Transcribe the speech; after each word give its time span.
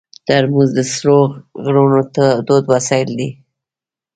ترموز 0.27 0.69
د 0.77 0.79
سړو 0.93 1.19
غرونو 1.63 1.99
تود 2.47 2.63
وسایل 2.73 3.09
دي. 3.19 3.29